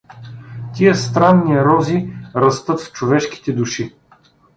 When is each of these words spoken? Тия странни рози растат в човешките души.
Тия 0.75 0.95
странни 0.95 1.59
рози 1.65 2.13
растат 2.35 2.81
в 2.81 2.91
човешките 2.91 3.53
души. 3.53 3.93